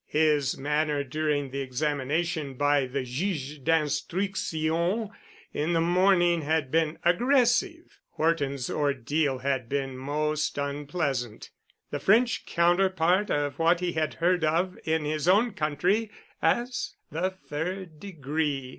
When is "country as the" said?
15.51-17.29